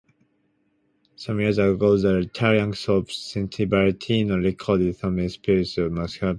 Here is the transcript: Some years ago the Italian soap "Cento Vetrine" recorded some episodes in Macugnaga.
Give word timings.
Some 1.15 1.39
years 1.41 1.59
ago 1.59 1.95
the 1.95 2.17
Italian 2.17 2.73
soap 2.73 3.11
"Cento 3.11 3.67
Vetrine" 3.67 4.43
recorded 4.43 4.95
some 4.95 5.19
episodes 5.19 5.77
in 5.77 5.91
Macugnaga. 5.91 6.29